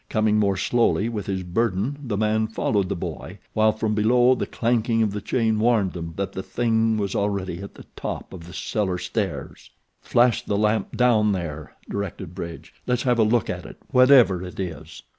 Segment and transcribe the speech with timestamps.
[0.09, 4.47] Coming more slowly with his burden the man followed the boy, while from below the
[4.47, 8.47] clanking of the chain warned them that the THING was already at the top of
[8.47, 9.69] the cellar stairs.
[10.01, 12.73] "Flash the lamp down there," directed Bridge.
[12.87, 15.03] "Let's have a look at it, whatever it is."